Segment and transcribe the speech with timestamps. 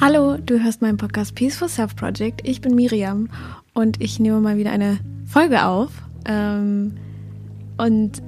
[0.00, 2.40] Hallo, du hörst meinen Podcast Peaceful Self Project.
[2.42, 3.30] Ich bin Miriam
[3.74, 5.90] und ich nehme mal wieder eine Folge auf.
[6.26, 6.94] Ähm,
[7.78, 8.20] und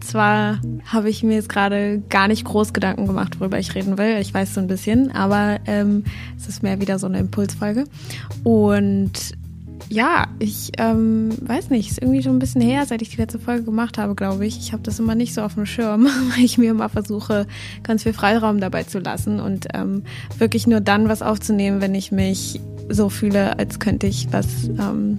[0.00, 4.18] zwar habe ich mir jetzt gerade gar nicht groß Gedanken gemacht, worüber ich reden will.
[4.20, 6.04] Ich weiß so ein bisschen, aber ähm,
[6.36, 7.84] es ist mehr wieder so eine Impulsfolge.
[8.44, 9.34] Und
[9.88, 13.38] ja, ich ähm, weiß nicht, ist irgendwie schon ein bisschen her, seit ich die letzte
[13.38, 14.58] Folge gemacht habe, glaube ich.
[14.58, 17.46] Ich habe das immer nicht so auf dem Schirm, weil ich mir immer versuche,
[17.82, 20.02] ganz viel Freiraum dabei zu lassen und ähm,
[20.38, 25.18] wirklich nur dann was aufzunehmen, wenn ich mich so fühle, als könnte ich was, ähm,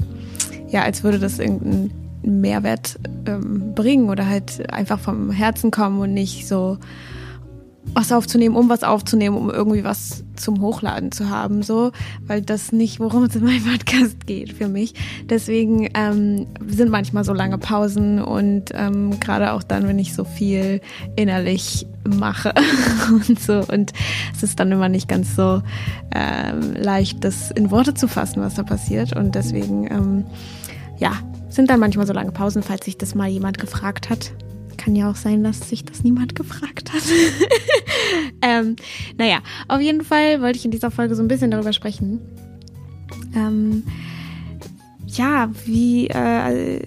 [0.70, 1.92] ja, als würde das irgendeinen
[2.24, 6.78] Mehrwert ähm, bringen oder halt einfach vom Herzen kommen und nicht so
[7.94, 11.92] was aufzunehmen, um was aufzunehmen, um irgendwie was zum Hochladen zu haben, so,
[12.26, 14.94] weil das nicht, worum es in meinem Podcast geht für mich.
[15.30, 20.24] Deswegen ähm, sind manchmal so lange Pausen und ähm, gerade auch dann, wenn ich so
[20.24, 20.82] viel
[21.16, 22.54] innerlich mache
[23.12, 23.64] und so.
[23.72, 23.94] Und
[24.36, 25.62] es ist dann immer nicht ganz so
[26.14, 29.16] ähm, leicht, das in Worte zu fassen, was da passiert.
[29.16, 30.26] Und deswegen, ähm,
[30.98, 31.14] ja,
[31.50, 34.34] sind dann manchmal so lange Pausen, falls sich das mal jemand gefragt hat
[34.78, 37.02] kann ja auch sein, dass sich das niemand gefragt hat.
[38.42, 38.76] ähm,
[39.18, 42.20] naja, auf jeden Fall wollte ich in dieser Folge so ein bisschen darüber sprechen.
[43.36, 43.84] Ähm,
[45.08, 46.82] ja, wie, äh,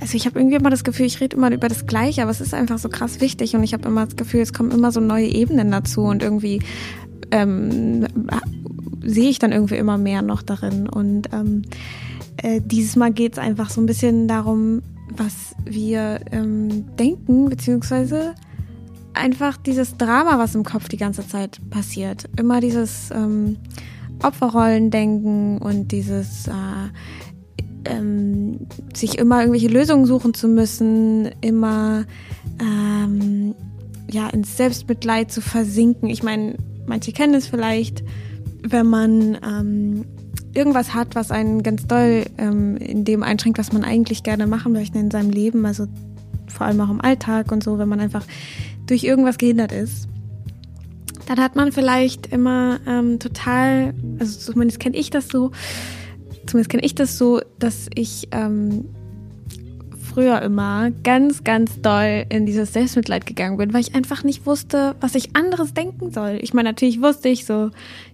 [0.00, 2.40] also ich habe irgendwie immer das Gefühl, ich rede immer über das Gleiche, aber es
[2.40, 5.00] ist einfach so krass wichtig und ich habe immer das Gefühl, es kommen immer so
[5.00, 6.60] neue Ebenen dazu und irgendwie
[7.30, 8.06] ähm,
[9.02, 10.88] sehe ich dann irgendwie immer mehr noch darin.
[10.88, 11.62] Und ähm,
[12.36, 18.34] äh, dieses Mal geht es einfach so ein bisschen darum, was wir ähm, denken, beziehungsweise
[19.12, 22.28] einfach dieses Drama, was im Kopf die ganze Zeit passiert.
[22.36, 23.56] Immer dieses ähm,
[24.22, 26.52] Opferrollen-Denken und dieses äh,
[27.86, 32.04] ähm, sich immer irgendwelche Lösungen suchen zu müssen, immer
[32.60, 33.54] ähm,
[34.10, 36.08] ja ins Selbstmitleid zu versinken.
[36.08, 38.02] Ich meine, manche kennen es vielleicht,
[38.62, 40.04] wenn man ähm,
[40.54, 44.72] irgendwas hat, was einen ganz doll ähm, in dem einschränkt, was man eigentlich gerne machen
[44.72, 45.86] möchte in seinem Leben, also
[46.46, 48.24] vor allem auch im Alltag und so, wenn man einfach
[48.86, 50.08] durch irgendwas gehindert ist,
[51.26, 55.52] dann hat man vielleicht immer ähm, total, also zumindest kenne ich das so,
[56.46, 58.86] zumindest kenne ich das so, dass ich ähm,
[60.14, 64.94] früher immer ganz, ganz doll in dieses Selbstmitleid gegangen bin, weil ich einfach nicht wusste,
[65.00, 66.38] was ich anderes denken soll.
[66.40, 67.70] Ich meine, natürlich wusste ich so,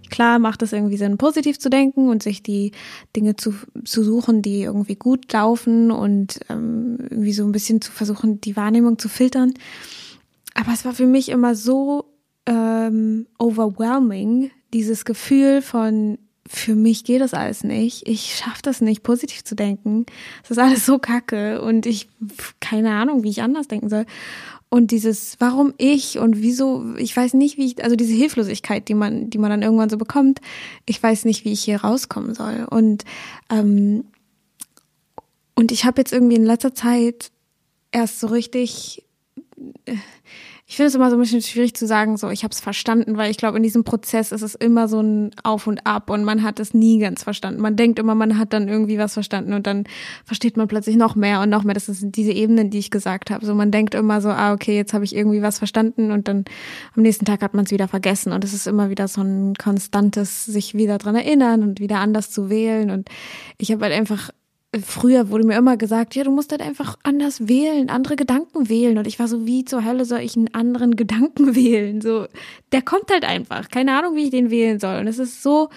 [0.09, 2.71] klar macht es irgendwie Sinn, positiv zu denken und sich die
[3.15, 3.53] Dinge zu,
[3.85, 8.55] zu suchen, die irgendwie gut laufen und ähm, irgendwie so ein bisschen zu versuchen, die
[8.55, 9.53] Wahrnehmung zu filtern.
[10.55, 12.05] Aber es war für mich immer so
[12.47, 16.17] ähm, overwhelming, dieses Gefühl von
[16.53, 18.07] für mich geht das alles nicht.
[18.07, 20.05] Ich schaffe das nicht, positiv zu denken.
[20.41, 22.09] Das ist alles so kacke und ich
[22.59, 24.05] keine Ahnung, wie ich anders denken soll.
[24.69, 28.93] Und dieses, warum ich und wieso, ich weiß nicht, wie ich, also diese Hilflosigkeit, die
[28.93, 30.41] man, die man dann irgendwann so bekommt,
[30.85, 32.67] ich weiß nicht, wie ich hier rauskommen soll.
[32.69, 33.05] Und
[33.49, 34.03] ähm,
[35.55, 37.31] und ich habe jetzt irgendwie in letzter Zeit
[37.91, 39.05] erst so richtig
[39.85, 39.95] äh,
[40.71, 43.17] ich finde es immer so ein bisschen schwierig zu sagen, so ich habe es verstanden,
[43.17, 46.23] weil ich glaube, in diesem Prozess ist es immer so ein Auf und Ab und
[46.23, 47.59] man hat es nie ganz verstanden.
[47.59, 49.83] Man denkt immer, man hat dann irgendwie was verstanden und dann
[50.23, 51.73] versteht man plötzlich noch mehr und noch mehr.
[51.73, 53.45] Das sind diese Ebenen, die ich gesagt habe.
[53.45, 56.45] So man denkt immer so, ah okay, jetzt habe ich irgendwie was verstanden und dann
[56.95, 59.55] am nächsten Tag hat man es wieder vergessen und es ist immer wieder so ein
[59.55, 63.09] konstantes sich wieder dran erinnern und wieder anders zu wählen und
[63.57, 64.29] ich habe halt einfach
[64.79, 68.97] früher wurde mir immer gesagt, ja, du musst halt einfach anders wählen, andere Gedanken wählen.
[68.97, 72.01] Und ich war so, wie zur Hölle soll ich einen anderen Gedanken wählen?
[72.01, 72.27] So,
[72.71, 73.69] der kommt halt einfach.
[73.69, 74.99] Keine Ahnung, wie ich den wählen soll.
[74.99, 75.69] Und es ist so,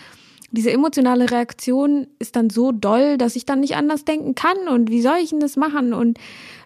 [0.52, 4.68] diese emotionale Reaktion ist dann so doll, dass ich dann nicht anders denken kann.
[4.68, 5.92] Und wie soll ich denn das machen?
[5.92, 6.18] Und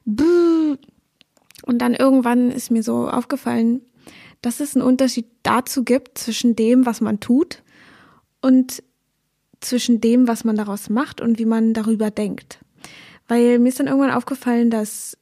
[0.05, 0.77] buh.
[1.65, 3.81] Und dann irgendwann ist mir so aufgefallen,
[4.43, 7.63] dass es einen Unterschied dazu gibt zwischen dem, was man tut
[8.41, 8.83] und
[9.61, 12.59] zwischen dem, was man daraus macht und wie man darüber denkt.
[13.27, 15.19] Weil mir ist dann irgendwann aufgefallen, dass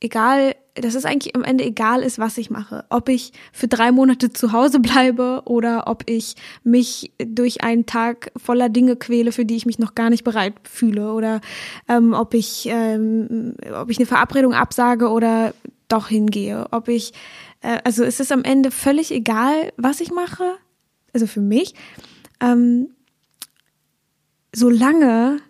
[0.00, 2.84] egal, dass es eigentlich am Ende egal ist, was ich mache.
[2.90, 8.30] Ob ich für drei Monate zu Hause bleibe oder ob ich mich durch einen Tag
[8.36, 11.40] voller Dinge quäle, für die ich mich noch gar nicht bereit fühle oder
[11.88, 15.54] ähm, ob ich ähm, ob ich eine Verabredung absage oder
[15.88, 16.66] doch hingehe.
[16.70, 17.12] Ob ich
[17.62, 20.44] äh, also es ist am Ende völlig egal, was ich mache.
[21.12, 21.74] Also für mich.
[22.40, 22.90] Ähm,
[24.56, 25.42] solange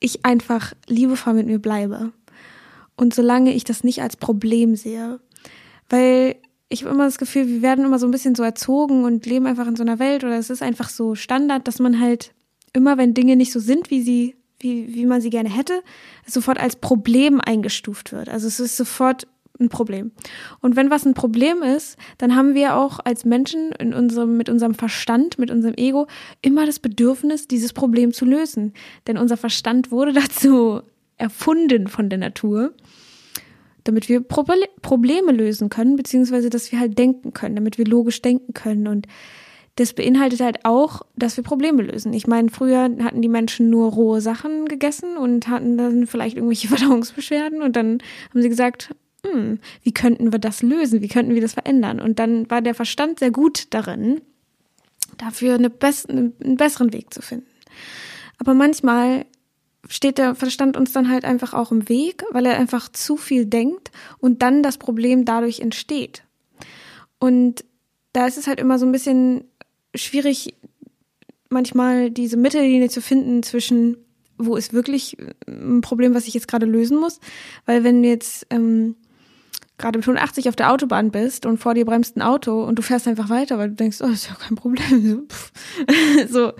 [0.00, 2.12] ich einfach liebevoll mit mir bleibe
[2.94, 5.18] und solange ich das nicht als Problem sehe.
[5.88, 6.36] Weil
[6.68, 9.46] ich habe immer das Gefühl, wir werden immer so ein bisschen so erzogen und leben
[9.46, 12.34] einfach in so einer Welt oder es ist einfach so Standard, dass man halt
[12.74, 15.82] immer, wenn Dinge nicht so sind, wie sie, wie, wie man sie gerne hätte,
[16.26, 18.28] sofort als Problem eingestuft wird.
[18.28, 19.26] Also es ist sofort
[19.60, 20.12] ein Problem.
[20.60, 24.48] Und wenn was ein Problem ist, dann haben wir auch als Menschen in unserem, mit
[24.48, 26.06] unserem Verstand, mit unserem Ego
[26.42, 28.72] immer das Bedürfnis, dieses Problem zu lösen.
[29.06, 30.82] Denn unser Verstand wurde dazu
[31.16, 32.74] erfunden von der Natur,
[33.84, 38.54] damit wir Probleme lösen können, beziehungsweise dass wir halt denken können, damit wir logisch denken
[38.54, 38.88] können.
[38.88, 39.06] Und
[39.76, 42.12] das beinhaltet halt auch, dass wir Probleme lösen.
[42.12, 46.68] Ich meine, früher hatten die Menschen nur rohe Sachen gegessen und hatten dann vielleicht irgendwelche
[46.74, 47.98] Verdauungsbeschwerden und dann
[48.30, 51.00] haben sie gesagt, hm, wie könnten wir das lösen?
[51.00, 52.00] Wie könnten wir das verändern?
[52.00, 54.20] Und dann war der Verstand sehr gut darin,
[55.16, 57.46] dafür eine bess einen besseren Weg zu finden.
[58.38, 59.26] Aber manchmal
[59.88, 63.46] steht der Verstand uns dann halt einfach auch im Weg, weil er einfach zu viel
[63.46, 66.24] denkt und dann das Problem dadurch entsteht.
[67.18, 67.64] Und
[68.12, 69.44] da ist es halt immer so ein bisschen
[69.94, 70.54] schwierig,
[71.48, 73.96] manchmal diese Mittellinie zu finden zwischen,
[74.38, 75.16] wo ist wirklich
[75.46, 77.20] ein Problem, was ich jetzt gerade lösen muss.
[77.66, 78.96] Weil wenn jetzt ähm,
[79.78, 82.82] gerade mit 180 auf der Autobahn bist und vor dir bremst ein Auto und du
[82.82, 85.26] fährst einfach weiter, weil du denkst, oh, ist ja kein Problem.
[86.28, 86.52] So, so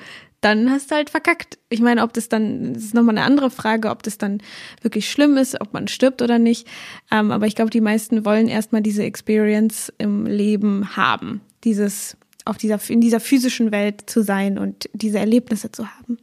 [0.45, 1.59] dann hast du halt verkackt.
[1.71, 4.43] Ich meine, ob das dann, das ist nochmal eine andere Frage, ob das dann
[4.83, 6.69] wirklich schlimm ist, ob man stirbt oder nicht.
[7.11, 11.41] Ähm, aber ich glaube, die meisten wollen erstmal diese Experience im Leben haben.
[11.65, 16.19] Dieses, auf dieser, in dieser physischen Welt zu sein und diese Erlebnisse zu haben.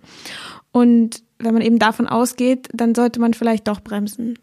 [0.72, 4.38] Und wenn man eben davon ausgeht, dann sollte man vielleicht doch bremsen.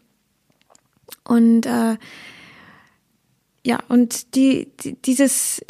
[1.23, 1.95] Und äh,
[3.65, 5.61] ja, und die, die, dieses,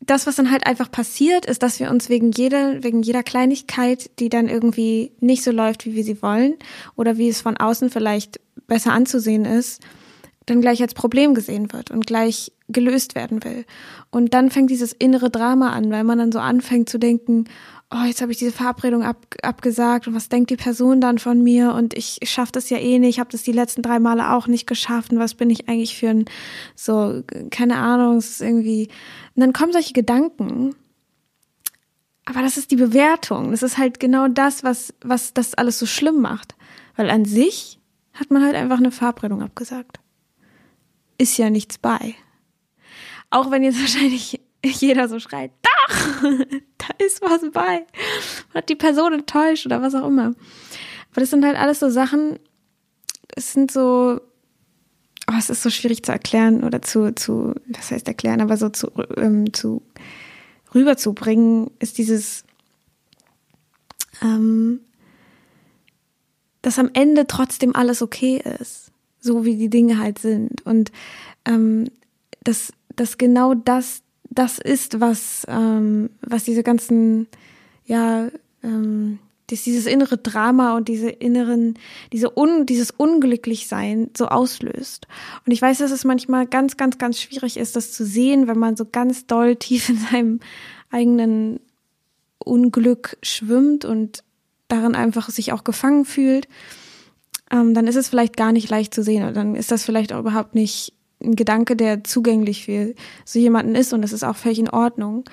[0.00, 4.10] das, was dann halt einfach passiert, ist, dass wir uns wegen jeder, wegen jeder Kleinigkeit,
[4.18, 6.54] die dann irgendwie nicht so läuft, wie wir sie wollen,
[6.94, 9.82] oder wie es von außen vielleicht besser anzusehen ist,
[10.46, 13.64] dann gleich als Problem gesehen wird und gleich gelöst werden will.
[14.10, 17.44] Und dann fängt dieses innere Drama an, weil man dann so anfängt zu denken,
[17.90, 21.42] oh, jetzt habe ich diese Verabredung ab, abgesagt und was denkt die Person dann von
[21.42, 21.72] mir?
[21.72, 24.46] Und ich schaffe das ja eh nicht, ich habe das die letzten drei Male auch
[24.46, 25.12] nicht geschafft.
[25.12, 26.24] Und was bin ich eigentlich für ein,
[26.74, 28.88] so, keine Ahnung, es ist irgendwie,
[29.34, 30.74] und dann kommen solche Gedanken,
[32.24, 35.86] aber das ist die Bewertung, das ist halt genau das, was, was das alles so
[35.86, 36.56] schlimm macht,
[36.96, 37.78] weil an sich
[38.14, 40.00] hat man halt einfach eine Verabredung abgesagt.
[41.18, 42.14] Ist ja nichts bei.
[43.30, 45.52] Auch wenn jetzt wahrscheinlich jeder so schreit,
[45.86, 46.22] doch,
[46.78, 47.86] da ist was bei.
[48.52, 50.34] Man hat die Person enttäuscht oder was auch immer.
[51.10, 52.38] Aber das sind halt alles so Sachen,
[53.34, 54.20] es sind so,
[55.30, 58.68] oh, es ist so schwierig zu erklären oder zu, zu, was heißt erklären, aber so
[58.68, 59.82] zu, ähm, zu
[60.74, 62.44] rüberzubringen, ist dieses,
[64.22, 64.80] ähm,
[66.62, 70.64] dass am Ende trotzdem alles okay ist, so wie die Dinge halt sind.
[70.66, 70.92] Und
[71.44, 71.90] ähm,
[72.42, 74.02] dass, dass genau das
[74.38, 77.26] das ist, was, ähm, was diese ganzen,
[77.86, 78.28] ja,
[78.62, 79.18] ähm,
[79.50, 81.74] dieses innere Drama und diese inneren,
[82.12, 85.06] diese un, dieses Unglücklichsein so auslöst.
[85.44, 88.58] Und ich weiß, dass es manchmal ganz, ganz, ganz schwierig ist, das zu sehen, wenn
[88.58, 90.40] man so ganz doll tief in seinem
[90.90, 91.60] eigenen
[92.38, 94.24] Unglück schwimmt und
[94.68, 96.48] darin einfach sich auch gefangen fühlt.
[97.50, 100.12] Ähm, dann ist es vielleicht gar nicht leicht zu sehen und dann ist das vielleicht
[100.12, 104.36] auch überhaupt nicht ein Gedanke, der zugänglich für so jemanden ist und das ist auch
[104.36, 105.24] völlig in Ordnung,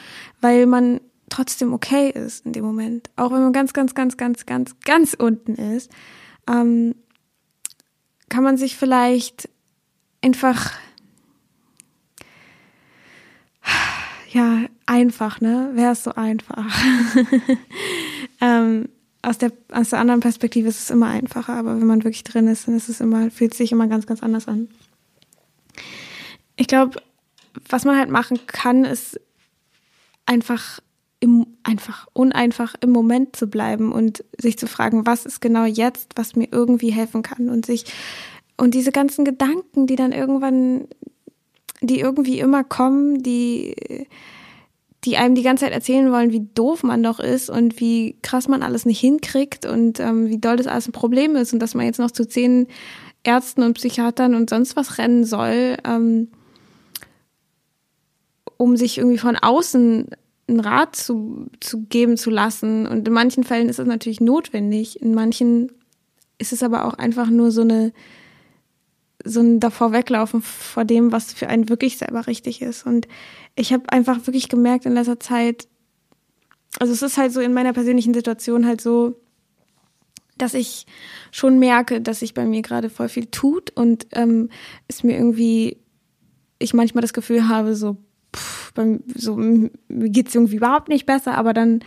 [0.41, 4.45] weil man trotzdem okay ist in dem Moment, auch wenn man ganz, ganz, ganz, ganz,
[4.45, 5.91] ganz, ganz unten ist,
[6.49, 6.95] ähm,
[8.29, 9.49] kann man sich vielleicht
[10.21, 10.71] einfach
[14.33, 15.71] ja einfach, ne?
[15.73, 16.65] Wäre es so einfach.
[18.41, 18.89] ähm,
[19.21, 22.47] aus der aus der anderen Perspektive ist es immer einfacher, aber wenn man wirklich drin
[22.47, 24.67] ist, dann ist es immer fühlt sich immer ganz, ganz anders an.
[26.55, 27.01] Ich glaube,
[27.69, 29.19] was man halt machen kann, ist
[30.25, 30.79] einfach
[31.19, 36.11] im, einfach uneinfach im Moment zu bleiben und sich zu fragen, was ist genau jetzt,
[36.15, 37.85] was mir irgendwie helfen kann und sich
[38.57, 40.87] und diese ganzen Gedanken, die dann irgendwann,
[41.81, 43.75] die irgendwie immer kommen, die
[45.05, 48.47] die einem die ganze Zeit erzählen wollen, wie doof man doch ist und wie krass
[48.47, 51.75] man alles nicht hinkriegt und ähm, wie doll das alles ein Problem ist und dass
[51.75, 52.67] man jetzt noch zu zehn
[53.23, 55.77] Ärzten und Psychiatern und sonst was rennen soll.
[55.85, 56.29] Ähm,
[58.63, 60.07] um sich irgendwie von außen
[60.47, 62.87] einen Rat zu, zu geben zu lassen.
[62.87, 65.01] Und in manchen Fällen ist es natürlich notwendig.
[65.01, 65.71] In manchen
[66.37, 67.91] ist es aber auch einfach nur so eine,
[69.25, 72.85] so ein davor weglaufen vor dem, was für einen wirklich selber richtig ist.
[72.85, 73.07] Und
[73.55, 75.67] ich habe einfach wirklich gemerkt in letzter Zeit,
[76.79, 79.15] also es ist halt so in meiner persönlichen Situation halt so,
[80.37, 80.87] dass ich
[81.31, 84.49] schon merke, dass sich bei mir gerade voll viel tut und ähm,
[84.87, 85.77] es mir irgendwie,
[86.59, 87.97] ich manchmal das Gefühl habe, so,
[88.73, 91.83] beim, so mir geht's irgendwie überhaupt nicht besser, aber dann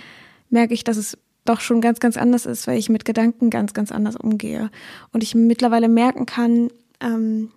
[0.51, 3.73] merke ich, dass es doch schon ganz, ganz anders ist, weil ich mit Gedanken ganz,
[3.73, 4.71] ganz anders umgehe.
[5.13, 7.51] Und ich mittlerweile merken kann, ähm,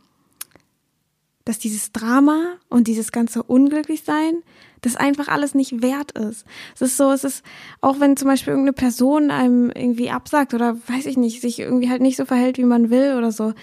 [1.46, 4.44] dass dieses Drama und dieses ganze Unglücklichsein,
[4.82, 6.46] das einfach alles nicht wert ist.
[6.76, 7.44] Es ist so, es ist,
[7.82, 11.90] auch wenn zum Beispiel irgendeine Person einem irgendwie absagt oder weiß ich nicht, sich irgendwie
[11.90, 13.54] halt nicht so verhält, wie man will oder so,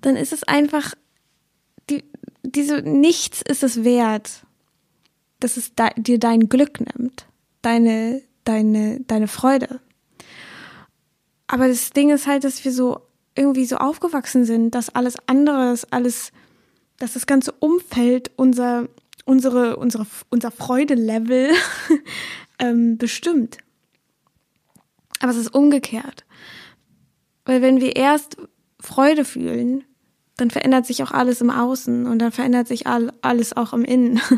[0.00, 0.94] dann ist es einfach,
[1.90, 2.04] die,
[2.44, 4.43] diese, nichts ist es wert,
[5.40, 7.26] dass es de, dir dein Glück nimmt,
[7.62, 9.80] deine, deine, deine Freude.
[11.46, 13.00] Aber das Ding ist halt, dass wir so
[13.34, 16.32] irgendwie so aufgewachsen sind, dass alles andere, alles,
[16.98, 18.88] dass das ganze Umfeld unser,
[19.24, 21.50] unsere, unsere, unser Freudelevel
[22.58, 23.58] ähm, bestimmt.
[25.20, 26.24] Aber es ist umgekehrt.
[27.44, 28.36] Weil wenn wir erst
[28.80, 29.84] Freude fühlen,
[30.36, 33.84] dann verändert sich auch alles im Außen und dann verändert sich all, alles auch im
[33.84, 34.20] Innen.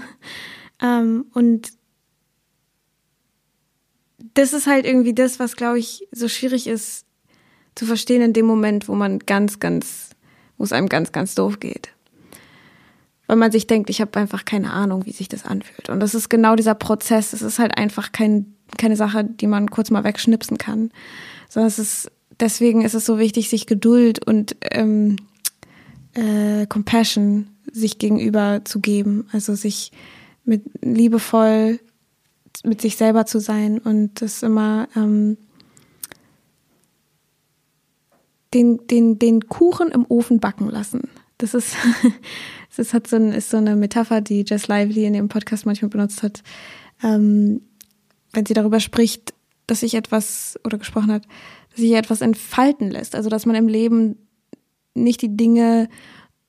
[0.80, 1.72] ähm, und
[4.34, 7.06] das ist halt irgendwie das, was, glaube ich, so schwierig ist
[7.74, 10.10] zu verstehen in dem Moment, wo man ganz, ganz,
[10.58, 11.90] wo es einem ganz, ganz doof geht.
[13.26, 15.88] Weil man sich denkt, ich habe einfach keine Ahnung, wie sich das anfühlt.
[15.88, 17.32] Und das ist genau dieser Prozess.
[17.32, 20.90] Es ist halt einfach kein, keine Sache, die man kurz mal wegschnipsen kann.
[21.48, 25.16] Sondern es ist, deswegen ist es so wichtig, sich Geduld und ähm,
[26.14, 29.28] äh, Compassion sich gegenüber zu geben.
[29.32, 29.92] Also sich
[30.46, 31.80] mit liebevoll
[32.64, 35.36] mit sich selber zu sein und das immer ähm,
[38.54, 41.08] den, den, den Kuchen im Ofen backen lassen.
[41.38, 41.76] Das ist,
[42.76, 45.90] das hat so ein, ist so eine Metapher, die Jess Lively in ihrem Podcast manchmal
[45.90, 46.42] benutzt hat,
[47.02, 47.60] ähm,
[48.32, 49.34] wenn sie darüber spricht,
[49.66, 51.24] dass sich etwas oder gesprochen hat,
[51.70, 53.14] dass sich etwas entfalten lässt.
[53.14, 54.16] Also dass man im Leben
[54.94, 55.88] nicht die Dinge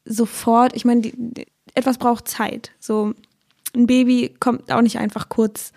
[0.06, 2.72] sofort, ich meine, die, etwas braucht Zeit.
[2.80, 3.14] So
[3.78, 5.72] ein Baby kommt auch nicht einfach kurz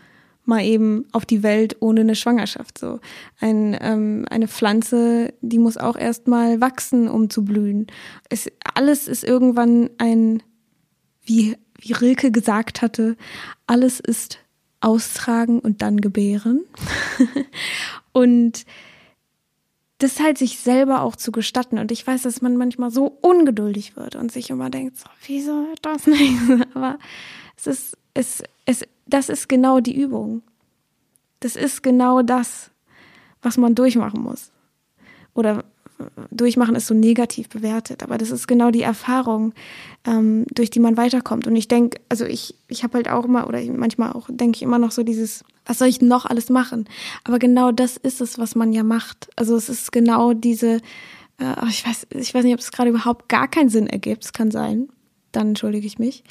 [0.44, 2.78] mal eben auf die Welt ohne eine Schwangerschaft.
[2.78, 3.00] So
[3.40, 7.86] ein, ähm, eine Pflanze, die muss auch erst mal wachsen, um zu blühen.
[8.28, 10.42] Es, alles ist irgendwann ein,
[11.22, 13.16] wie, wie Rilke gesagt hatte,
[13.66, 14.38] alles ist
[14.80, 16.64] austragen und dann gebären.
[18.12, 18.64] und
[19.98, 21.78] das halt sich selber auch zu gestatten.
[21.78, 25.66] Und ich weiß, dass man manchmal so ungeduldig wird und sich immer denkt, so, wieso
[25.82, 26.38] das nicht?
[26.74, 26.98] Aber
[27.60, 30.42] es ist, es, es, das ist genau die Übung.
[31.40, 32.70] Das ist genau das,
[33.42, 34.50] was man durchmachen muss.
[35.34, 35.64] Oder
[35.98, 39.54] äh, durchmachen ist so negativ bewertet, aber das ist genau die Erfahrung,
[40.04, 41.46] ähm, durch die man weiterkommt.
[41.46, 44.62] Und ich denke, also ich, ich habe halt auch immer, oder manchmal auch, denke ich
[44.62, 46.88] immer noch so dieses, was soll ich noch alles machen?
[47.24, 49.30] Aber genau das ist es, was man ja macht.
[49.36, 50.80] Also es ist genau diese,
[51.38, 54.24] äh, ich weiß, ich weiß nicht, ob es gerade überhaupt gar keinen Sinn ergibt.
[54.24, 54.88] Es kann sein
[55.32, 56.24] dann entschuldige ich mich.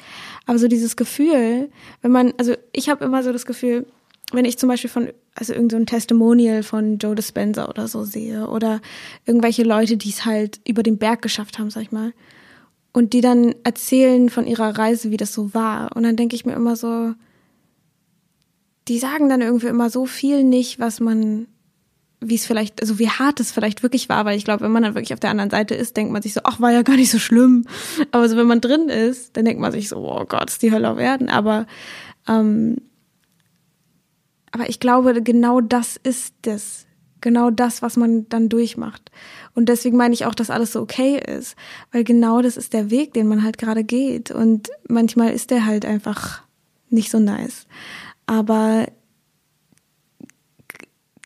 [0.46, 1.70] Aber so dieses Gefühl,
[2.02, 3.86] wenn man, also ich habe immer so das Gefühl,
[4.32, 8.46] wenn ich zum Beispiel von, also irgendein so Testimonial von Joe Dispenza oder so sehe
[8.46, 8.80] oder
[9.26, 12.12] irgendwelche Leute, die es halt über den Berg geschafft haben, sag ich mal,
[12.92, 15.96] und die dann erzählen von ihrer Reise, wie das so war.
[15.96, 17.14] Und dann denke ich mir immer so,
[18.88, 21.46] die sagen dann irgendwie immer so viel nicht, was man
[22.20, 24.82] wie es vielleicht, also wie hart es vielleicht wirklich war, weil ich glaube, wenn man
[24.82, 26.96] dann wirklich auf der anderen Seite ist, denkt man sich so, ach, war ja gar
[26.96, 27.64] nicht so schlimm.
[28.12, 30.70] Aber so, wenn man drin ist, dann denkt man sich so, oh Gott, ist die
[30.70, 31.30] Hölle auf Erden.
[31.30, 31.66] Aber,
[32.28, 32.76] ähm,
[34.52, 36.86] aber ich glaube, genau das ist das.
[37.22, 39.10] Genau das, was man dann durchmacht.
[39.54, 41.54] Und deswegen meine ich auch, dass alles so okay ist.
[41.92, 44.30] Weil genau das ist der Weg, den man halt gerade geht.
[44.30, 46.42] Und manchmal ist der halt einfach
[46.88, 47.66] nicht so nice.
[48.26, 48.86] Aber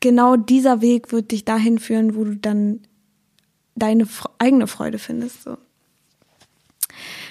[0.04, 2.80] genau dieser Weg wird dich dahin führen, wo du dann
[3.74, 4.06] deine
[4.38, 5.42] eigene Freude findest.
[5.42, 5.56] So.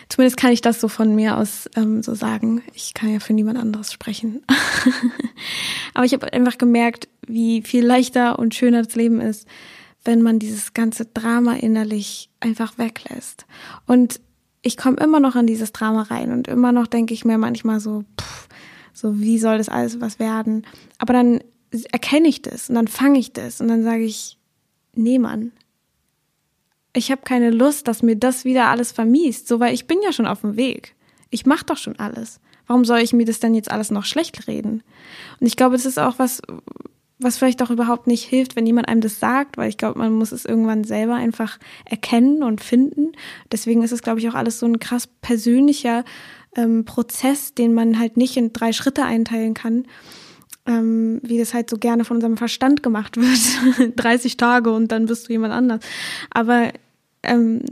[0.10, 2.64] Zumindest kann ich das so von mir aus ähm, so sagen.
[2.74, 4.42] Ich kann ja für niemand anderes sprechen.
[5.94, 9.48] Aber ich habe einfach gemerkt, wie viel leichter und schöner das Leben ist,
[10.04, 13.46] wenn man dieses ganze Drama innerlich einfach weglässt.
[13.86, 14.20] Und
[14.64, 17.80] ich komme immer noch an dieses Drama rein und immer noch denke ich mir manchmal
[17.80, 18.48] so, pff,
[18.94, 20.66] so wie soll das alles was werden?
[20.98, 21.40] Aber dann
[21.92, 24.38] erkenne ich das und dann fange ich das und dann sage ich,
[24.96, 25.52] nee, Mann,
[26.94, 30.14] ich habe keine Lust, dass mir das wieder alles vermiest, so weil ich bin ja
[30.14, 30.96] schon auf dem Weg.
[31.32, 32.40] Ich mache doch schon alles.
[32.68, 34.84] Warum soll ich mir das denn jetzt alles noch schlecht reden?
[35.40, 36.42] Und ich glaube, das ist auch was,
[37.18, 40.14] was vielleicht auch überhaupt nicht hilft, wenn jemand einem das sagt, weil ich glaube, man
[40.14, 43.14] muss es irgendwann selber einfach erkennen und finden.
[43.52, 46.06] Deswegen ist es, glaube ich, auch alles so ein krass persönlicher
[46.56, 49.86] ähm, Prozess, den man halt nicht in drei Schritte einteilen kann
[50.66, 53.96] ähm, wie das halt so gerne von unserem Verstand gemacht wird.
[53.96, 55.82] 30 Tage und dann bist du jemand anders.
[56.30, 56.70] Aber
[57.24, 57.64] ähm,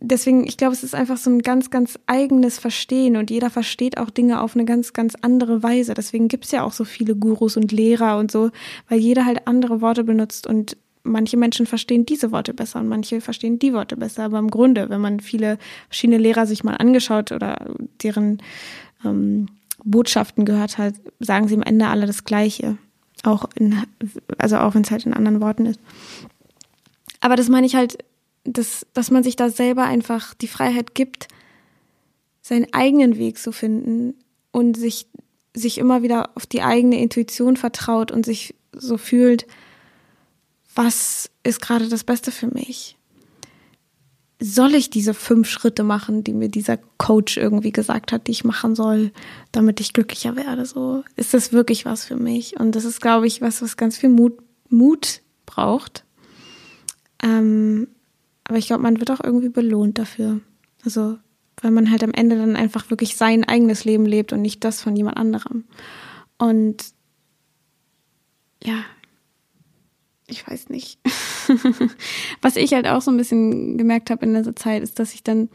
[0.00, 3.98] deswegen, ich glaube, es ist einfach so ein ganz, ganz eigenes Verstehen und jeder versteht
[3.98, 5.94] auch Dinge auf eine ganz, ganz andere Weise.
[5.94, 8.50] Deswegen gibt's ja auch so viele Gurus und Lehrer und so,
[8.88, 13.20] weil jeder halt andere Worte benutzt und manche Menschen verstehen diese Worte besser und manche
[13.20, 14.24] verstehen die Worte besser.
[14.24, 15.58] Aber im Grunde, wenn man viele
[15.88, 17.58] verschiedene Lehrer sich mal angeschaut oder
[18.02, 18.42] deren
[19.04, 19.48] ähm,
[19.84, 22.78] Botschaften gehört hat, sagen sie am Ende alle das Gleiche.
[23.22, 23.76] Auch in,
[24.38, 25.80] also auch wenn es halt in anderen Worten ist.
[27.20, 27.98] Aber das meine ich halt,
[28.44, 31.28] dass, dass man sich da selber einfach die Freiheit gibt,
[32.42, 34.14] seinen eigenen Weg zu finden
[34.50, 35.06] und sich,
[35.54, 39.46] sich immer wieder auf die eigene Intuition vertraut und sich so fühlt,
[40.74, 42.96] was ist gerade das Beste für mich?
[44.40, 48.44] Soll ich diese fünf Schritte machen, die mir dieser Coach irgendwie gesagt hat, die ich
[48.44, 49.12] machen soll,
[49.52, 50.66] damit ich glücklicher werde?
[50.66, 52.58] So, ist das wirklich was für mich?
[52.58, 54.34] Und das ist, glaube ich, was, was ganz viel Mut,
[54.68, 56.04] Mut braucht.
[57.22, 57.88] Ähm,
[58.44, 60.40] aber ich glaube, man wird auch irgendwie belohnt dafür.
[60.84, 61.16] Also,
[61.62, 64.82] weil man halt am Ende dann einfach wirklich sein eigenes Leben lebt und nicht das
[64.82, 65.64] von jemand anderem.
[66.38, 66.84] Und
[68.62, 68.84] ja,
[70.26, 70.98] ich weiß nicht.
[72.40, 75.22] Was ich halt auch so ein bisschen gemerkt habe in dieser Zeit, ist, dass ich
[75.22, 75.48] dann,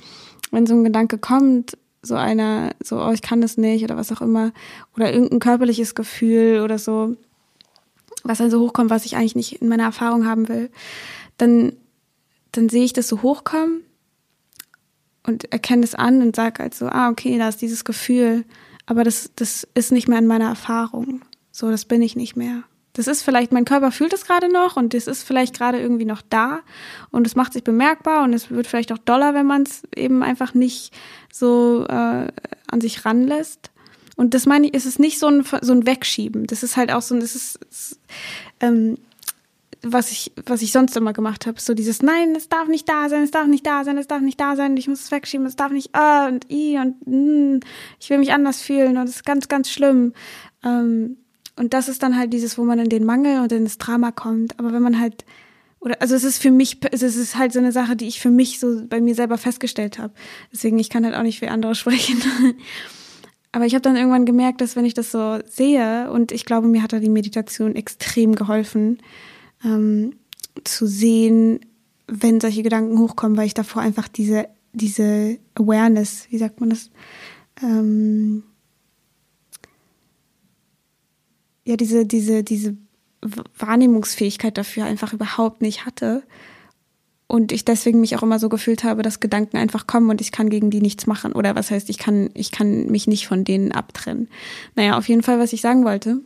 [0.52, 4.12] wenn so ein Gedanke kommt, so einer, so, oh, ich kann das nicht oder was
[4.12, 4.54] auch immer,
[4.96, 7.18] oder irgendein körperliches Gefühl oder so,
[8.24, 10.70] was dann so hochkommt, was ich eigentlich nicht in meiner Erfahrung haben will,
[11.38, 11.74] dann,
[12.52, 13.82] dann sehe ich das so hochkommen
[15.24, 18.46] und erkenne es an und sage halt so, ah, okay, da ist dieses Gefühl,
[18.86, 21.22] aber das, das ist nicht mehr in meiner Erfahrung.
[21.52, 22.64] So, das bin ich nicht mehr.
[23.00, 26.04] Das ist vielleicht, mein Körper fühlt es gerade noch und es ist vielleicht gerade irgendwie
[26.04, 26.60] noch da
[27.12, 30.22] und es macht sich bemerkbar und es wird vielleicht auch doller, wenn man es eben
[30.22, 30.94] einfach nicht
[31.32, 32.28] so äh,
[32.68, 33.72] an sich ranlässt.
[34.18, 36.46] Und das meine ich, ist es nicht so ein, so ein Wegschieben.
[36.46, 38.02] Das ist halt auch so ein, das ist, ist
[38.60, 38.98] ähm,
[39.82, 43.08] was ich, was ich sonst immer gemacht habe, so dieses Nein, es darf nicht da
[43.08, 45.48] sein, es darf nicht da sein, es darf nicht da sein, ich muss es wegschieben,
[45.48, 47.62] es darf nicht ah und i und mm,
[48.02, 50.12] ich will mich anders fühlen und es ist ganz, ganz schlimm.
[50.66, 51.16] Ähm,
[51.60, 54.12] und das ist dann halt dieses, wo man in den Mangel und in das Drama
[54.12, 54.58] kommt.
[54.58, 55.26] Aber wenn man halt,
[55.82, 58.30] oder also es ist für mich, es ist halt so eine Sache, die ich für
[58.30, 60.14] mich so bei mir selber festgestellt habe.
[60.54, 62.22] Deswegen, ich kann halt auch nicht für andere sprechen.
[63.52, 66.70] Aber ich habe dann irgendwann gemerkt, dass wenn ich das so sehe, und ich glaube,
[66.70, 69.00] mir hat da die Meditation extrem geholfen,
[69.66, 70.16] ähm,
[70.64, 71.60] zu sehen,
[72.08, 76.90] wenn solche Gedanken hochkommen, weil ich davor einfach diese, diese Awareness, wie sagt man das,
[77.62, 78.44] ähm,
[81.70, 82.76] ja diese, diese, diese
[83.58, 86.24] Wahrnehmungsfähigkeit dafür einfach überhaupt nicht hatte.
[87.28, 90.32] Und ich deswegen mich auch immer so gefühlt habe, dass Gedanken einfach kommen und ich
[90.32, 91.34] kann gegen die nichts machen.
[91.34, 94.30] Oder was heißt, ich kann, ich kann mich nicht von denen abtrennen.
[94.76, 96.22] Naja, auf jeden Fall, was ich sagen wollte,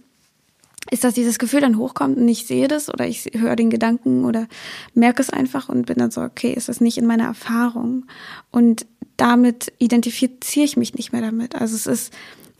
[0.91, 4.23] ist, dass dieses Gefühl dann hochkommt und ich sehe das oder ich höre den Gedanken
[4.23, 4.47] oder
[4.93, 8.05] merke es einfach und bin dann so, okay, ist das nicht in meiner Erfahrung?
[8.51, 8.85] Und
[9.17, 11.55] damit identifiziere ich mich nicht mehr damit.
[11.55, 12.13] Also es ist,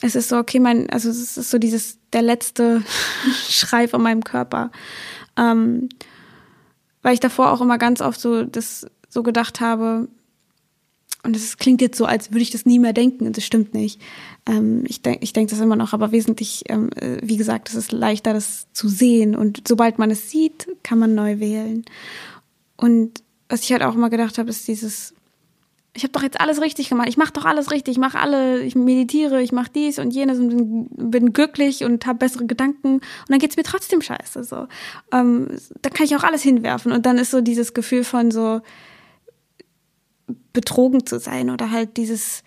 [0.03, 2.83] es ist so, okay, mein, also es ist so dieses, der letzte
[3.49, 4.69] Schrei von meinem Körper.
[5.37, 5.87] Ähm,
[7.01, 10.09] weil ich davor auch immer ganz oft so das so gedacht habe,
[11.25, 13.73] und es klingt jetzt so, als würde ich das nie mehr denken, und das stimmt
[13.73, 14.01] nicht.
[14.45, 17.75] Ähm, ich denke ich denk das immer noch, aber wesentlich, ähm, äh, wie gesagt, es
[17.75, 19.37] ist leichter, das zu sehen.
[19.37, 21.85] Und sobald man es sieht, kann man neu wählen.
[22.75, 25.13] Und was ich halt auch immer gedacht habe, ist dieses,
[25.95, 27.07] ich habe doch jetzt alles richtig gemacht.
[27.07, 27.93] Ich mache doch alles richtig.
[27.93, 32.07] Ich mache alle, ich meditiere, ich mache dies und jenes und bin, bin glücklich und
[32.07, 32.95] habe bessere Gedanken.
[32.95, 34.43] Und dann geht's mir trotzdem scheiße.
[34.43, 34.67] So,
[35.11, 35.49] ähm,
[35.81, 36.91] da kann ich auch alles hinwerfen.
[36.91, 38.61] Und dann ist so dieses Gefühl von so
[40.51, 42.43] betrogen zu sein oder halt dieses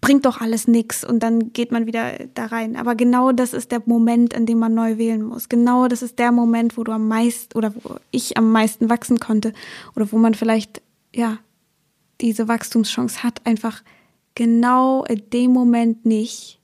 [0.00, 2.76] bringt doch alles nix und dann geht man wieder da rein.
[2.76, 5.48] Aber genau das ist der Moment, an dem man neu wählen muss.
[5.48, 9.18] Genau das ist der Moment, wo du am meisten oder wo ich am meisten wachsen
[9.18, 9.52] konnte
[9.96, 11.38] oder wo man vielleicht ja
[12.20, 13.82] diese Wachstumschance hat, einfach
[14.34, 16.60] genau in dem Moment nicht,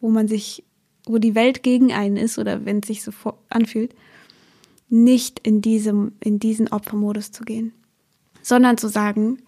[0.00, 0.64] wo man sich,
[1.06, 3.12] wo die Welt gegen einen ist oder wenn es sich so
[3.48, 3.94] anfühlt,
[4.88, 7.72] nicht in diesem, in diesen Opfermodus zu gehen,
[8.42, 9.38] sondern zu sagen,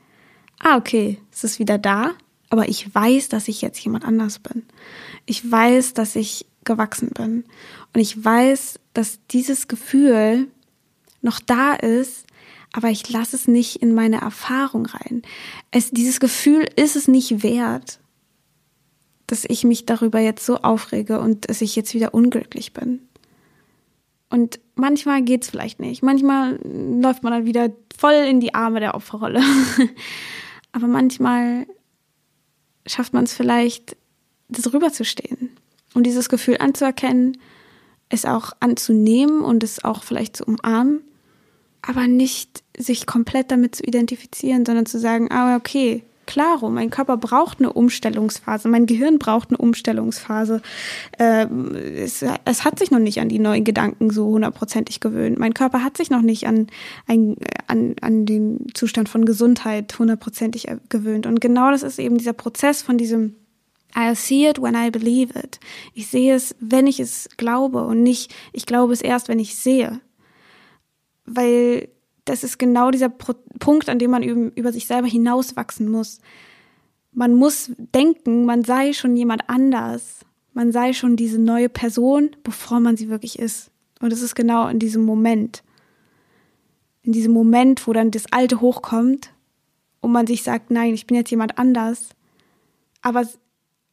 [0.59, 2.13] ah, okay, es ist wieder da,
[2.49, 4.63] aber ich weiß, dass ich jetzt jemand anders bin.
[5.27, 7.45] Ich weiß, dass ich gewachsen bin.
[7.93, 10.49] Und ich weiß, dass dieses Gefühl
[11.21, 12.27] noch da ist,
[12.75, 15.23] aber ich lasse es nicht in meine Erfahrung rein.
[15.71, 18.01] Es, dieses Gefühl ist es nicht wert,
[19.29, 23.07] dass ich mich darüber jetzt so aufrege und dass ich jetzt wieder unglücklich bin.
[24.29, 26.03] Und manchmal geht's vielleicht nicht.
[26.03, 29.41] Manchmal läuft man dann wieder voll in die Arme der Opferrolle.
[30.73, 31.69] aber manchmal
[32.87, 33.97] schafft man es vielleicht,
[34.49, 35.57] darüber zu stehen
[35.95, 37.39] und dieses Gefühl anzuerkennen,
[38.09, 41.05] es auch anzunehmen und es auch vielleicht zu umarmen
[41.87, 46.71] aber nicht sich komplett damit zu identifizieren, sondern zu sagen, ah, okay, klaro.
[46.71, 50.63] Mein Körper braucht eine Umstellungsphase, mein Gehirn braucht eine Umstellungsphase.
[51.19, 55.39] Äh, es, es, hat sich noch nicht an die neuen Gedanken so hundertprozentig gewöhnt.
[55.39, 56.69] Mein Körper hat sich noch nicht an,
[57.07, 61.27] ein, an, an den Zustand von Gesundheit hundertprozentig gewöhnt.
[61.27, 63.37] Und genau das ist eben dieser Prozess von diesem
[63.97, 65.61] I see it when I believe it.
[65.95, 69.55] Ich sehe es, wenn ich es glaube und nicht, ich glaube es erst, wenn ich
[69.55, 70.01] sehe.
[71.25, 71.89] Weil
[72.25, 76.21] das ist genau dieser Pro Punkt, an dem man über sich selber hinauswachsen muss.
[77.13, 80.21] Man muss denken, man sei schon jemand anders.
[80.53, 83.71] Man sei schon diese neue Person, bevor man sie wirklich ist.
[84.01, 85.63] Und es ist genau in diesem Moment.
[87.03, 89.33] In diesem Moment, wo dann das Alte hochkommt
[90.01, 92.11] und man sich sagt, nein, ich bin jetzt jemand anders.
[93.03, 93.27] Aber,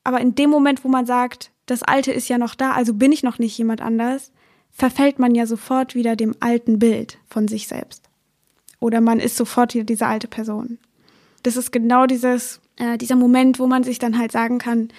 [0.03, 3.11] aber in dem Moment, wo man sagt, das Alte ist ja noch da, also bin
[3.11, 4.31] ich noch nicht jemand anders,
[4.73, 8.11] verfällt man ja sofort wieder dem alten Bild von sich selbst
[8.81, 10.79] oder man ist sofort wieder diese alte Person.
[11.43, 14.89] Das ist genau dieses, äh, dieser Moment, wo man sich dann halt sagen kann,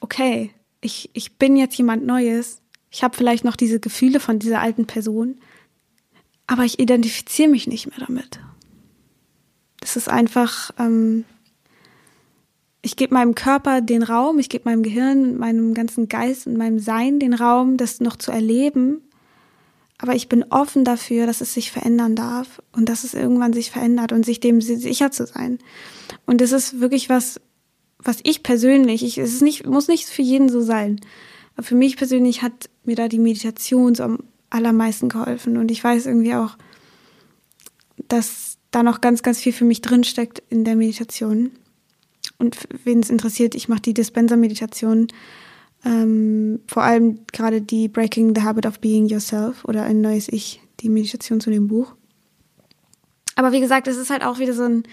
[0.00, 4.60] okay, ich, ich bin jetzt jemand Neues, ich habe vielleicht noch diese Gefühle von dieser
[4.60, 5.38] alten Person,
[6.46, 8.40] aber ich identifiziere mich nicht mehr damit.
[9.80, 11.24] Das ist einfach, ähm,
[12.84, 16.78] ich gebe meinem Körper den Raum, ich gebe meinem Gehirn, meinem ganzen Geist und meinem
[16.78, 19.00] Sein den Raum, das noch zu erleben
[19.98, 23.70] aber ich bin offen dafür, dass es sich verändern darf und dass es irgendwann sich
[23.70, 25.58] verändert und sich dem sicher zu sein.
[26.26, 27.40] Und das ist wirklich was,
[27.98, 31.00] was ich persönlich, ich, es ist nicht, muss nicht für jeden so sein.
[31.54, 34.18] Aber für mich persönlich hat mir da die Meditation so am
[34.50, 35.56] allermeisten geholfen.
[35.56, 36.58] Und ich weiß irgendwie auch,
[38.08, 41.52] dass da noch ganz, ganz viel für mich drinsteckt in der Meditation.
[42.38, 45.08] Und wen es interessiert, ich mache die Dispenser-Meditation
[45.84, 50.62] ähm, vor allem gerade die Breaking the Habit of Being Yourself oder ein neues Ich,
[50.80, 51.94] die Meditation zu dem Buch.
[53.36, 54.84] Aber wie gesagt, es ist halt auch wieder so ein,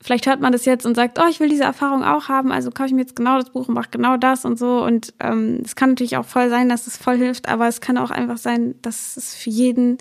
[0.00, 2.70] vielleicht hört man das jetzt und sagt, oh, ich will diese Erfahrung auch haben, also
[2.70, 4.84] kaufe ich mir jetzt genau das Buch und mache genau das und so.
[4.84, 7.96] Und ähm, es kann natürlich auch voll sein, dass es voll hilft, aber es kann
[7.96, 9.98] auch einfach sein, dass es für jeden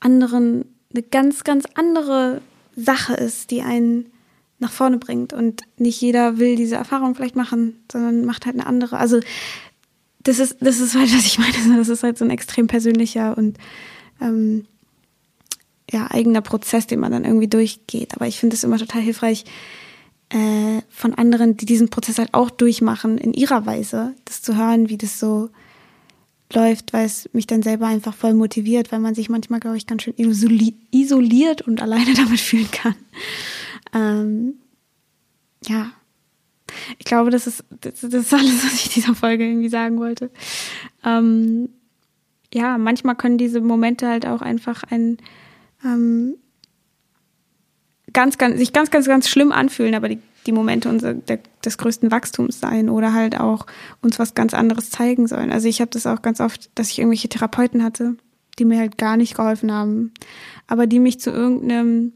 [0.00, 0.64] anderen
[0.94, 2.40] eine ganz, ganz andere
[2.76, 4.10] Sache ist, die einen
[4.58, 5.32] nach vorne bringt.
[5.32, 8.98] Und nicht jeder will diese Erfahrung vielleicht machen, sondern macht halt eine andere.
[8.98, 9.20] Also
[10.22, 11.52] das ist, das ist halt, was ich meine.
[11.76, 13.56] Das ist halt so ein extrem persönlicher und
[14.20, 14.66] ähm,
[15.90, 18.14] ja, eigener Prozess, den man dann irgendwie durchgeht.
[18.14, 19.44] Aber ich finde es immer total hilfreich,
[20.30, 24.90] äh, von anderen, die diesen Prozess halt auch durchmachen, in ihrer Weise, das zu hören,
[24.90, 25.48] wie das so
[26.52, 29.86] läuft, weil es mich dann selber einfach voll motiviert, weil man sich manchmal, glaube ich,
[29.86, 32.94] ganz schön isoliert und alleine damit fühlen kann.
[33.94, 34.54] Ähm,
[35.66, 35.90] ja,
[36.98, 40.30] ich glaube, das ist, das, das, ist alles, was ich dieser Folge irgendwie sagen wollte.
[41.04, 41.70] Ähm,
[42.52, 45.18] ja, manchmal können diese Momente halt auch einfach ein
[45.84, 46.36] ähm,
[48.12, 51.78] ganz, ganz, sich ganz, ganz, ganz schlimm anfühlen, aber die, die Momente unser, der, des
[51.78, 53.66] größten Wachstums sein oder halt auch
[54.00, 55.52] uns was ganz anderes zeigen sollen.
[55.52, 58.16] Also ich habe das auch ganz oft, dass ich irgendwelche Therapeuten hatte,
[58.58, 60.12] die mir halt gar nicht geholfen haben,
[60.66, 62.14] aber die mich zu irgendeinem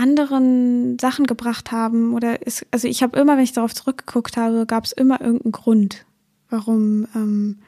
[0.00, 4.66] anderen Sachen gebracht haben oder ist, also ich habe immer, wenn ich darauf zurückgeguckt habe,
[4.66, 6.06] gab es immer irgendeinen Grund,
[6.48, 7.58] warum, ähm,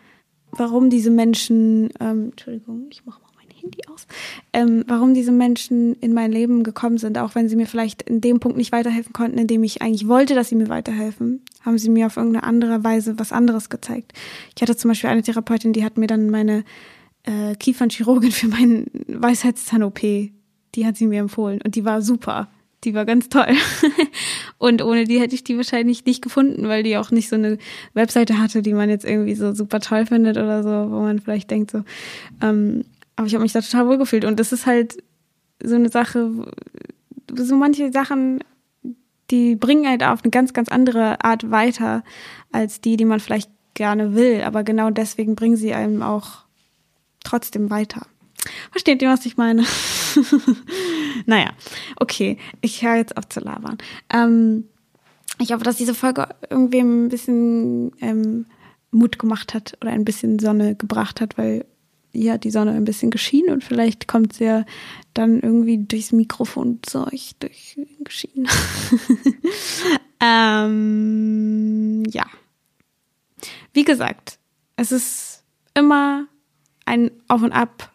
[0.50, 4.06] warum diese Menschen, ähm, Entschuldigung, ich mache mal mein Handy aus,
[4.54, 8.22] ähm, warum diese Menschen in mein Leben gekommen sind, auch wenn sie mir vielleicht in
[8.22, 11.76] dem Punkt nicht weiterhelfen konnten, in dem ich eigentlich wollte, dass sie mir weiterhelfen, haben
[11.76, 14.12] sie mir auf irgendeine andere Weise was anderes gezeigt.
[14.56, 16.64] Ich hatte zum Beispiel eine Therapeutin, die hat mir dann meine
[17.24, 20.00] äh, Kiefernchirurgin für meinen Weisheitszahn-OP
[20.74, 22.48] die hat sie mir empfohlen und die war super.
[22.84, 23.54] Die war ganz toll.
[24.58, 27.58] und ohne die hätte ich die wahrscheinlich nicht gefunden, weil die auch nicht so eine
[27.94, 31.50] Webseite hatte, die man jetzt irgendwie so super toll findet oder so, wo man vielleicht
[31.50, 31.84] denkt so.
[32.40, 34.24] Ähm, aber ich habe mich da total wohl gefühlt.
[34.24, 34.96] Und das ist halt
[35.62, 36.30] so eine Sache,
[37.32, 38.40] so manche Sachen,
[39.30, 42.02] die bringen halt auf eine ganz, ganz andere Art weiter
[42.50, 44.42] als die, die man vielleicht gerne will.
[44.42, 46.44] Aber genau deswegen bringen sie einem auch
[47.22, 48.06] trotzdem weiter.
[48.72, 49.64] Versteht ihr, was ich meine?
[51.26, 51.50] naja,
[51.96, 53.78] okay, ich höre jetzt auf zu labern.
[54.12, 54.64] Ähm,
[55.38, 58.46] ich hoffe, dass diese Folge irgendwie ein bisschen ähm,
[58.90, 61.64] Mut gemacht hat oder ein bisschen Sonne gebracht hat, weil
[62.14, 64.64] hat die Sonne ein bisschen geschienen und vielleicht kommt sie ja
[65.14, 68.48] dann irgendwie durchs Mikrofon zu euch durchgeschienen.
[70.20, 72.26] ähm, ja.
[73.72, 74.38] Wie gesagt,
[74.76, 75.42] es ist
[75.74, 76.26] immer
[76.84, 77.90] ein Auf und Ab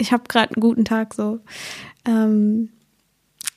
[0.00, 1.40] ich habe gerade einen guten Tag so.
[2.04, 2.70] Ähm,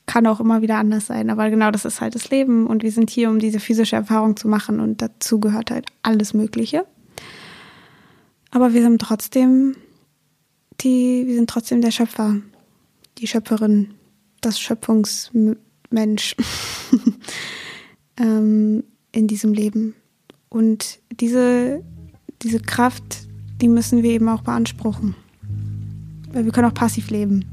[0.05, 2.91] kann auch immer wieder anders sein, aber genau das ist halt das Leben und wir
[2.91, 6.85] sind hier, um diese physische Erfahrung zu machen und dazu gehört halt alles Mögliche.
[8.51, 9.75] Aber wir sind trotzdem
[10.81, 12.35] die, wir sind trotzdem der Schöpfer,
[13.17, 13.93] die Schöpferin,
[14.41, 15.57] das Schöpfungswerk
[15.93, 16.35] Mensch
[18.17, 19.95] ähm, in diesem Leben.
[20.49, 21.83] Und diese,
[22.41, 23.27] diese Kraft,
[23.61, 25.15] die müssen wir eben auch beanspruchen.
[26.33, 27.45] Weil wir können auch passiv leben.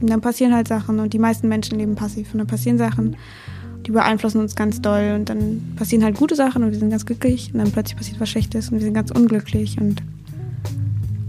[0.00, 2.32] Und dann passieren halt Sachen und die meisten Menschen leben passiv.
[2.32, 3.16] Und dann passieren Sachen,
[3.86, 5.14] die beeinflussen uns ganz doll.
[5.16, 7.50] Und dann passieren halt gute Sachen und wir sind ganz glücklich.
[7.52, 9.80] Und dann plötzlich passiert was Schlechtes und wir sind ganz unglücklich.
[9.80, 10.02] Und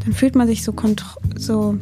[0.05, 0.73] dann fühlt man sich so,
[1.35, 1.77] so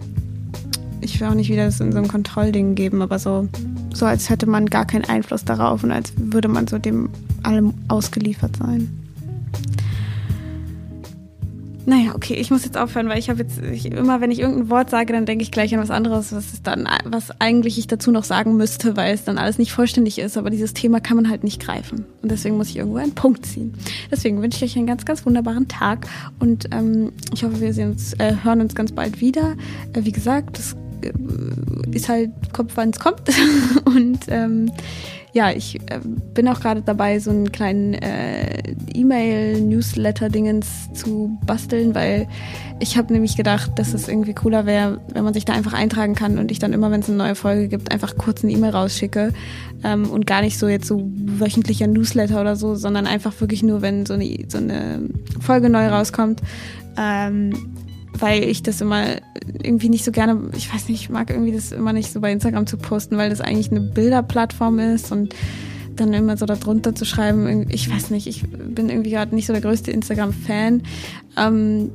[1.02, 3.48] ich will auch nicht wieder das in so ein Kontrollding geben, aber so,
[3.94, 7.10] so als hätte man gar keinen Einfluss darauf und als würde man so dem
[7.44, 9.07] allem ausgeliefert sein.
[11.89, 14.69] Naja, okay, ich muss jetzt aufhören, weil ich habe jetzt ich, immer, wenn ich irgendein
[14.69, 17.88] Wort sage, dann denke ich gleich an was anderes, was ist dann, was eigentlich ich
[17.88, 20.38] dazu noch sagen müsste, weil es dann alles nicht vollständig ist.
[20.38, 23.45] Aber dieses Thema kann man halt nicht greifen und deswegen muss ich irgendwo einen Punkt
[23.45, 23.73] ziehen.
[24.12, 26.08] Deswegen wünsche ich euch einen ganz, ganz wunderbaren Tag
[26.39, 29.56] und ähm, ich hoffe, wir sehen uns, äh, hören uns ganz bald wieder.
[29.93, 31.13] Äh, wie gesagt, das äh,
[31.98, 33.30] ist halt, kommt, wann es kommt
[33.86, 34.72] und ähm,
[35.38, 36.00] ja, ich äh,
[36.34, 42.28] bin auch gerade dabei, so einen kleinen äh, E-Mail-Newsletter-Dingens zu basteln, weil
[42.80, 46.16] ich habe nämlich gedacht, dass es irgendwie cooler wäre, wenn man sich da einfach eintragen
[46.16, 48.72] kann und ich dann immer, wenn es eine neue Folge gibt, einfach kurz eine E-Mail
[48.72, 49.32] rausschicke
[49.84, 53.84] ähm, und gar nicht so jetzt so wöchentlicher Newsletter oder so, sondern einfach wirklich nur,
[53.84, 55.08] wenn so eine, so eine
[55.40, 56.42] Folge neu rauskommt.
[56.98, 57.54] Ähm,
[58.19, 59.06] weil ich das immer
[59.63, 62.32] irgendwie nicht so gerne, ich weiß nicht, ich mag irgendwie das immer nicht so bei
[62.32, 65.36] Instagram zu posten, weil das eigentlich eine Bilderplattform ist und
[65.95, 69.53] dann immer so darunter zu schreiben, ich weiß nicht, ich bin irgendwie gerade nicht so
[69.53, 70.84] der größte Instagram-Fan.
[71.38, 71.91] Ähm,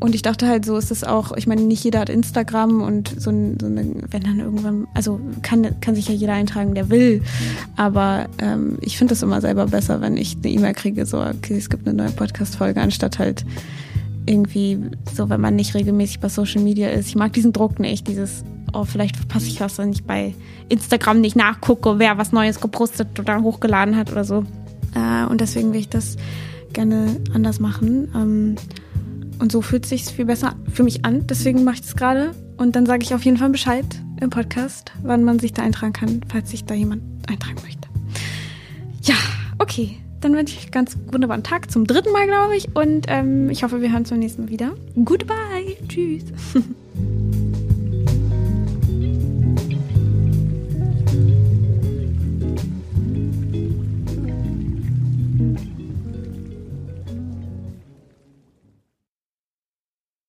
[0.00, 3.08] und ich dachte halt, so ist es auch, ich meine, nicht jeder hat Instagram und
[3.08, 7.22] so, so eine, wenn dann irgendwann, also kann, kann sich ja jeder eintragen, der will.
[7.76, 11.56] Aber ähm, ich finde das immer selber besser, wenn ich eine E-Mail kriege, so, okay,
[11.58, 13.44] es gibt eine neue Podcast-Folge, anstatt halt
[14.30, 14.78] irgendwie
[15.12, 17.08] so, wenn man nicht regelmäßig bei Social Media ist.
[17.08, 20.34] Ich mag diesen Druck nicht, dieses, oh, vielleicht verpasse ich was, wenn ich bei
[20.68, 24.44] Instagram nicht nachgucke, wer was Neues gepostet oder hochgeladen hat oder so.
[24.94, 26.16] Äh, und deswegen will ich das
[26.72, 28.08] gerne anders machen.
[28.14, 28.54] Ähm,
[29.40, 31.26] und so fühlt sich viel besser für mich an.
[31.26, 32.30] Deswegen mache ich es gerade.
[32.56, 33.86] Und dann sage ich auf jeden Fall Bescheid
[34.20, 37.88] im Podcast, wann man sich da eintragen kann, falls sich da jemand eintragen möchte.
[39.02, 39.14] Ja,
[39.58, 42.74] okay dann wünsche ich einen ganz wunderbaren Tag zum dritten Mal, glaube ich.
[42.74, 44.72] Und ähm, ich hoffe, wir hören uns beim nächsten Mal wieder.
[45.04, 45.76] Goodbye.
[45.88, 46.24] Tschüss.